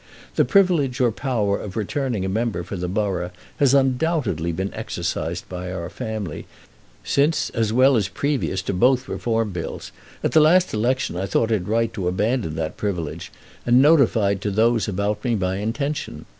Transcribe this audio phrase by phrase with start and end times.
[0.33, 5.47] The privilege or power of returning a member for the borough has undoubtedly been exercised
[5.47, 6.47] by our family
[7.03, 9.91] since as well as previous to both the Reform Bills.
[10.23, 13.31] At the last election I thought it right to abandon that privilege,
[13.63, 16.25] and notified to those about me my intention.